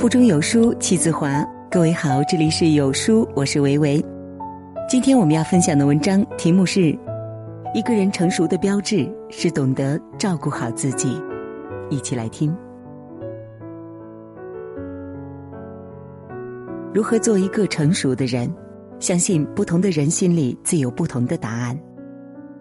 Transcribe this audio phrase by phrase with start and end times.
[0.00, 1.46] 腹中有书气自华。
[1.70, 4.02] 各位好，这里是有书，我是维维。
[4.88, 6.98] 今天我们要分享的文章题目是：
[7.74, 11.20] 一个人成熟的标志是懂得照顾好自己。
[11.90, 12.50] 一起来听。
[16.94, 18.50] 如何做一个成熟的人？
[19.00, 21.78] 相信不同的人心里自有不同的答案。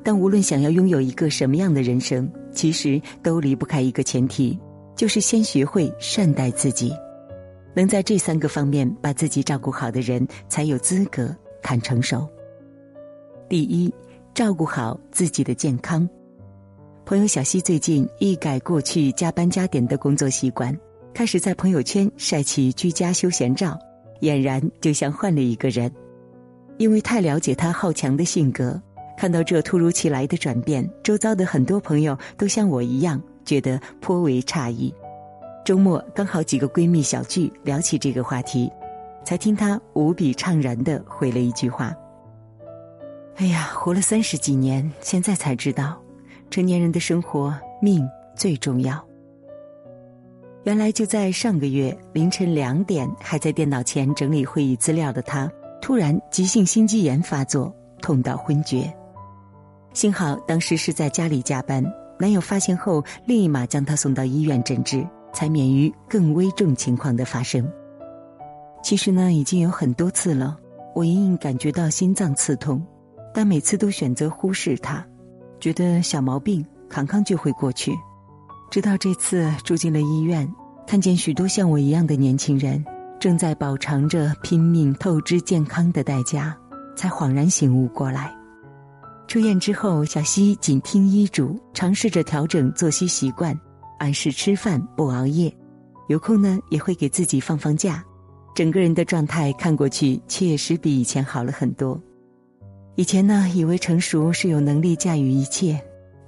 [0.03, 4.59] 但无论想要拥有一个什么样的人生，其实都离不开一个前提，
[4.93, 6.91] 就是先学会善待自己。
[7.79, 12.27] 能在这三个方面把自己照顾好的人，才有资格谈成熟。
[13.47, 13.89] 第一，
[14.33, 16.05] 照顾好自己的健康。
[17.05, 20.77] 朋友小西最近一改过去加班加点的工作习惯，
[21.13, 23.79] 开始在朋友圈晒起居家休闲照，
[24.19, 25.89] 俨然就像换了一个人。
[26.79, 28.77] 因为太了解他好强的性格，
[29.17, 34.93] 看到这突如其来的转变，周遭的很多朋友都像我一样，觉得颇为诧异。
[35.69, 38.67] 周末刚好几个闺蜜小聚，聊起这个话题，
[39.23, 41.95] 才听她无比怅然的回了一句话
[43.37, 45.95] ：“哎呀，活了三十几年，现在才知道，
[46.49, 48.03] 成年人的生活命
[48.35, 48.99] 最重要。”
[50.65, 55.47] 原来就在上个月凌晨两点，还在电脑前整理会议资料的她，
[55.83, 57.71] 突然急性心肌炎发作，
[58.01, 58.91] 痛到昏厥。
[59.93, 61.85] 幸好当时是在家里加班，
[62.17, 65.05] 男友发现后立马将她送到医院诊治。
[65.33, 67.69] 才免于更危重情况的发生。
[68.81, 70.57] 其实呢，已经有很多次了，
[70.95, 72.81] 我隐隐感觉到心脏刺痛，
[73.33, 75.05] 但每次都选择忽视它，
[75.59, 77.93] 觉得小毛病扛扛就会过去。
[78.71, 80.49] 直到这次住进了医院，
[80.87, 82.83] 看见许多像我一样的年轻人
[83.19, 86.57] 正在饱尝着拼命透支健康的代价，
[86.95, 88.33] 才恍然醒悟过来。
[89.27, 93.59] 出院之后，小西紧听医嘱，尝试着调整作息习惯。
[93.99, 95.53] 按时吃饭，不熬夜，
[96.07, 98.03] 有空呢也会给自己放放假，
[98.55, 102.01] 整个人的状态看过去确实比以前好了很多。
[102.95, 105.79] 以前呢以为成熟是有能力驾驭一切，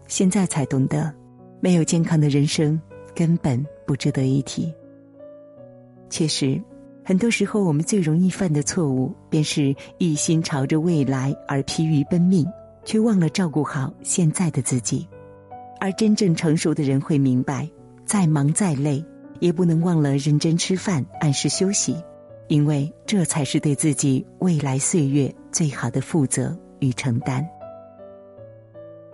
[0.08, 1.12] 现在才懂得，
[1.60, 2.80] 没有健康的人生
[3.16, 4.72] 根本不值得一提。
[6.10, 6.62] 确实，
[7.04, 12.46] 很多时候我们最容易犯的错误，便是一心朝着未来而疲于奔命，
[12.84, 15.08] 却忘了照顾好现在的自己。
[15.82, 17.68] 而真正成熟的人会明白，
[18.06, 19.04] 再忙再累，
[19.40, 21.96] 也不能忘了认真吃饭、按时休息，
[22.50, 27.44] 因为这才是对自己未来岁月最好的负责与承担。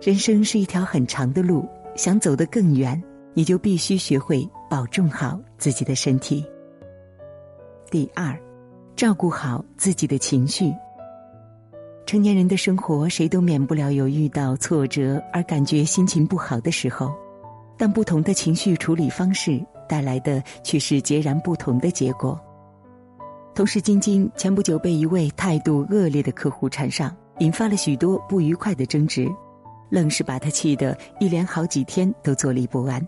[0.02, 3.02] 人生是一条很长的路，想走得更远，
[3.32, 6.44] 你就必须学会保重好自己的身体。
[7.90, 8.38] 第二，
[8.94, 10.70] 照顾好自己的情绪。
[12.08, 17.12] 成年人的生活，谁都免不了有遇到挫折而感觉心情不好的时候，
[17.76, 22.40] 但不同的情绪处理方式带来的却是截然不同的结果。
[23.54, 29.28] 同事晶晶前不久被一位态度恶劣的客户缠上，引发了许多不愉快的争执，
[29.90, 33.06] 愣是把他气得一连好几天都坐立不安。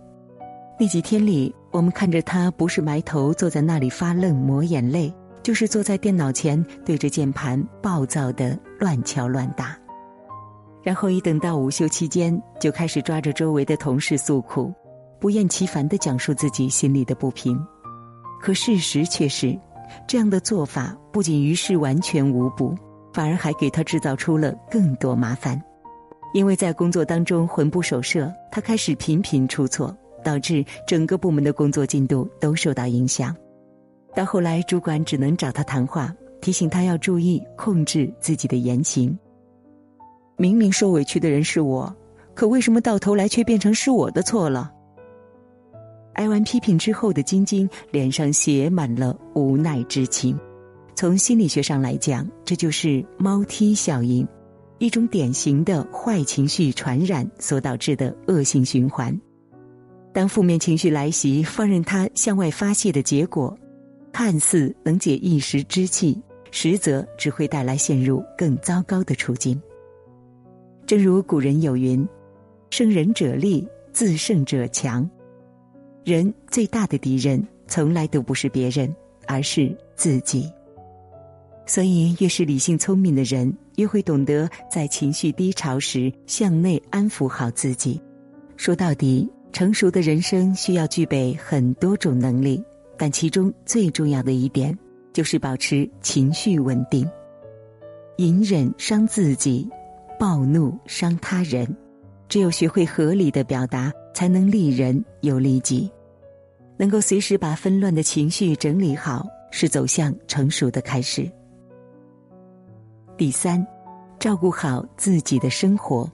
[0.78, 5.10] 那几天里，我们看着他不是埋头坐在那里发愣抹眼泪。
[5.42, 9.76] 就是坐在电脑前对着键盘暴躁的乱敲乱打，
[10.82, 14.72] 然后一等到午休期间，就开始抓着周围的同事诉苦，
[15.20, 17.62] 不厌其烦的讲述自己心里的不平。
[18.40, 19.54] 可事实却是，
[20.08, 22.74] 这样的做法不仅于事完全无补，
[23.12, 25.62] 反而还给他制造出了更多麻烦。
[26.32, 33.36] 因为在工作当中魂不守舍，他开始频频出错，导致整个部门的工作进度都受到影响。
[34.14, 39.16] 到后来，主管只能找他谈话，提醒他要注意控制自己的言行。
[40.36, 41.94] 明明受委屈的人是我，
[42.34, 44.72] 可为什么到头来却变成是我的错了？
[46.14, 50.38] 挨完批评之后的晶晶脸上写满了无奈之情。
[50.94, 54.26] 从心理学上来讲，这就是猫踢效应，
[54.78, 59.18] 一种典型的坏情绪传染所导致的恶性循环。
[60.12, 63.56] 当负面情绪来袭，放任它向外发泄的结果。
[64.12, 69.60] 看似能解一时之气，实则只会带来陷入更糟糕的处境。
[70.86, 72.06] 正如古人有云
[72.70, 75.08] ：“胜人者力，自胜者强。”
[76.04, 78.94] 人最大的敌人，从来都不是别人，
[79.26, 80.50] 而是自己。
[81.66, 88.00] 所以，越是理性聪明的人，越会懂得在情绪低潮时向内安抚好自己。
[88.56, 92.62] 说到底，成熟的人生需要具备很多种能力。
[92.96, 94.76] 但其中最重要的一点，
[95.12, 97.08] 就是保持情绪稳定。
[98.16, 99.68] 隐忍伤自己，
[100.18, 101.66] 暴怒伤他人。
[102.28, 105.90] 只有学会合理的表达，才能利人又利己。
[106.76, 111.28] 能够随时把纷乱的情绪整理好，是走向成熟的开始。
[113.16, 113.66] 第三，
[114.18, 116.10] 照顾好自己的生活。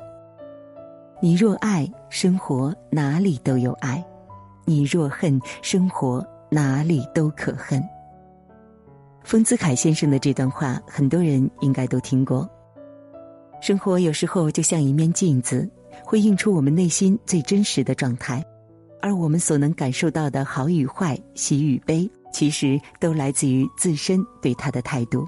[1.20, 4.02] 你若爱，生活哪里都有爱；
[4.64, 7.82] 你若恨，生活哪里都可恨。
[9.26, 12.48] 丰子恺先生的这段话，很多人应该都听过。
[13.60, 15.68] 生活有时候就像一面镜子，
[16.04, 18.40] 会映出我们内心最真实的状态。
[19.02, 25.26] 而我们所能感受到的好与坏、喜与悲，其实都来自于自身对他的态度。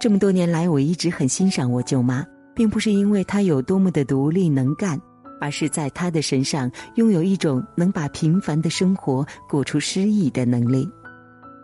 [0.00, 5.00] 这么多年来，我一直很欣赏我舅妈，并不是因为她有多么的独立能干，
[5.40, 10.88] 而是在她的身上拥有一种能把平凡的生活过出诗意的能力。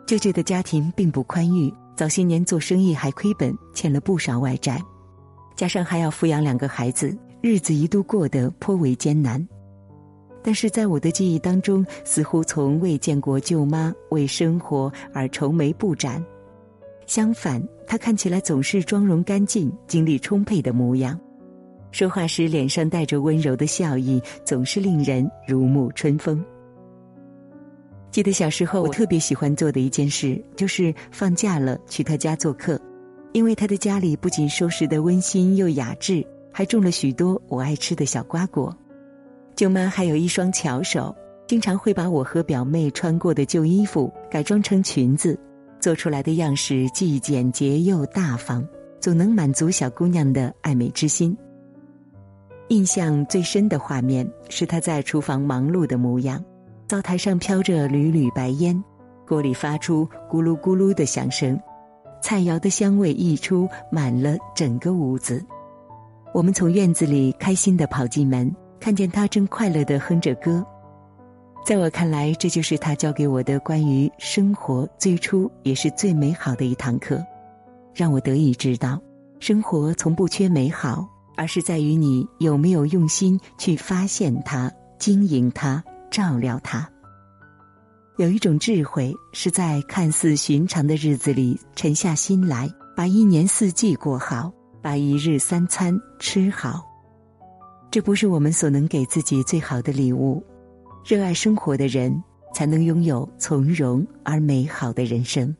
[0.06, 4.82] 舅舅的家庭并不宽裕，早些年做生意还亏本，欠了不少外债，
[5.56, 9.46] 加上还要抚养两个孩子，日子一度过得颇为艰难。
[10.42, 16.22] 但是在我的记忆当中，似乎从未见过舅妈为生活而愁眉不展。
[17.06, 21.18] 相反，她看起来总是妆容干净、精力充沛的模样，
[21.90, 26.44] 说话时脸上带着温柔的笑意，总是令人如沐春风。
[28.12, 32.78] 记得小时候，我特别喜欢做的一件事，就是放假了去他家做客，
[33.32, 36.22] 因为他的家里不仅收拾的温馨又雅致，
[36.52, 38.76] 还种了许多我爱吃的小瓜果。
[39.56, 41.14] 舅妈还有一双巧手，
[41.46, 45.38] 经常会把我和表妹穿过的旧衣服改装成裙子，
[45.80, 48.62] 做出来的样式既简洁又大方，
[49.00, 51.34] 总能满足小姑娘的爱美之心。
[52.68, 56.44] 印象最深的画面是她在厨房忙碌的模样，
[56.92, 58.84] 灶台上飘着缕缕白烟，
[59.26, 61.58] 锅里发出咕噜咕噜的响声，
[62.20, 65.42] 菜肴的香味溢出，满了整个屋子。
[66.34, 68.54] 我们从院子里开心的跑进门。
[68.78, 70.62] 看见他正快乐的哼着歌，
[71.64, 77.24] 在我看来，这就是他教给我的关于生活最初也是最美好的一堂课，
[77.94, 79.00] 让我得以知道，
[79.40, 86.88] 生活从不缺美好，而是在于你有没有用心去发现它、经营它、照料他。
[88.18, 96.84] 有一种智慧，是在看似寻常的日子里沉下心来，把一年四季过好，把一日三餐吃好。
[97.90, 100.44] 这不是我们所能给自己最好的礼物。
[101.02, 102.22] 热爱生活的人，
[102.54, 105.54] 才能拥有从容而美好的人生。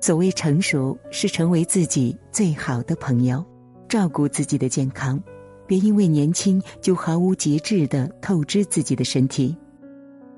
[0.00, 3.44] 所谓成熟，是成为自己最好的朋友，
[3.86, 5.22] 照顾自己的健康，
[5.70, 9.56] 别因为年轻就毫无节制的透支自己的身体。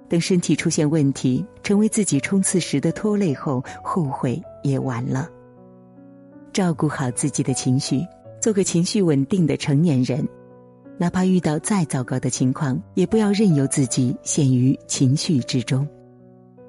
[0.07, 5.27] 等身体出现问题，成为自己冲刺时的拖累后，后悔也晚了。
[6.53, 8.07] 照顾好自己的情绪，
[8.43, 10.23] 做个情绪稳定的成年人。
[10.99, 15.89] 哪怕遇到再糟糕的情况，也不要任由自己陷于情绪之中，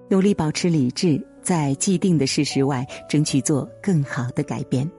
[0.10, 4.90] 努力保持理智，在既定的事实外争取做更好的改变。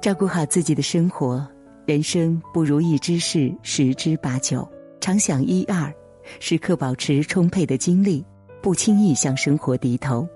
[0.00, 1.46] 照顾好自己的生活，
[1.86, 4.68] 人生不如意之事十之八九，
[5.00, 5.92] 常想一二，
[6.38, 8.24] 时刻保持充沛的精力，
[8.62, 10.28] 不轻易向生活低头。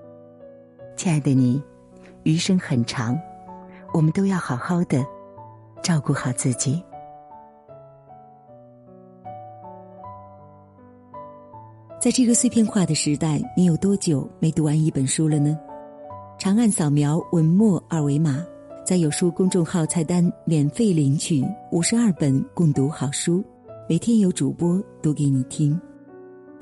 [0.97, 1.61] 亲爱的你，
[2.23, 3.17] 余生很长，
[3.93, 5.05] 我们都要好好的
[5.81, 6.83] 照顾好自己。
[12.01, 15.57] 在这个碎片化的时代，你有多久没读完一本书了呢？
[16.37, 18.45] 长按扫描文末二维码，
[18.85, 23.43] 在有书公众号菜单免费领取五十二本共读好书，
[23.89, 25.79] 每天有主播读给你听。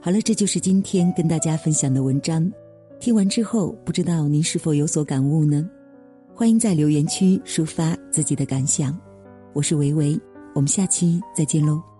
[0.01, 2.49] 好了，这就是今天跟大家分享的文章。
[2.97, 5.69] 听完之后，不知道您是否有所感悟呢？
[6.33, 8.97] 欢迎在留言区抒发自己的感想。
[9.51, 10.17] 我是维维，
[10.55, 11.92] 我们下期再见喽。